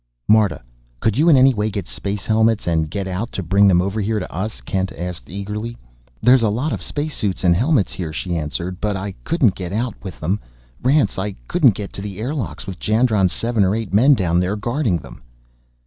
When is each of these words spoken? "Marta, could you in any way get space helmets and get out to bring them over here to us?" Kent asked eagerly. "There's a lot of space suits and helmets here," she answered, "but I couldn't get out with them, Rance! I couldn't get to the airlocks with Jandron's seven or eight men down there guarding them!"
"Marta, 0.27 0.63
could 0.99 1.15
you 1.15 1.29
in 1.29 1.37
any 1.37 1.53
way 1.53 1.69
get 1.69 1.87
space 1.87 2.25
helmets 2.25 2.65
and 2.65 2.89
get 2.89 3.07
out 3.07 3.31
to 3.33 3.43
bring 3.43 3.67
them 3.67 3.83
over 3.83 4.01
here 4.01 4.17
to 4.17 4.33
us?" 4.33 4.59
Kent 4.59 4.91
asked 4.97 5.29
eagerly. 5.29 5.77
"There's 6.23 6.41
a 6.41 6.49
lot 6.49 6.73
of 6.73 6.81
space 6.81 7.15
suits 7.15 7.43
and 7.43 7.55
helmets 7.55 7.91
here," 7.91 8.11
she 8.11 8.35
answered, 8.35 8.81
"but 8.81 8.97
I 8.97 9.11
couldn't 9.23 9.53
get 9.53 9.71
out 9.71 9.93
with 10.01 10.19
them, 10.19 10.39
Rance! 10.81 11.19
I 11.19 11.35
couldn't 11.47 11.75
get 11.75 11.93
to 11.93 12.01
the 12.01 12.17
airlocks 12.17 12.65
with 12.65 12.79
Jandron's 12.79 13.31
seven 13.31 13.63
or 13.63 13.75
eight 13.75 13.93
men 13.93 14.15
down 14.15 14.39
there 14.39 14.55
guarding 14.55 14.97
them!" 14.97 15.21